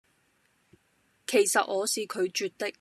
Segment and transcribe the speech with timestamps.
[1.27, 2.69] 其實我是拒絕的